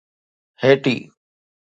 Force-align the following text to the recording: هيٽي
هيٽي 0.61 0.95